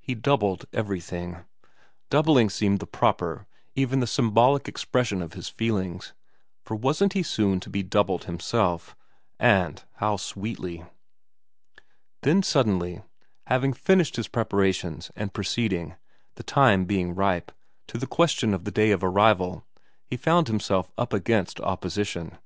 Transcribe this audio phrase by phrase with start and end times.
[0.00, 1.44] He doubled every thing.
[2.10, 3.46] Doubling seemed the proper,
[3.76, 6.12] even the symbolic expression of his feelings,
[6.64, 8.96] for wasn't he soon going to be doubled himself?
[9.38, 10.82] And how sweetly.
[12.22, 13.02] Then suddenly,
[13.46, 15.94] having finished his preparations and proceeding,
[16.34, 17.52] the time being ripe,
[17.86, 19.64] to the question of the day of arrival,
[20.04, 22.38] he found himself up against opposition.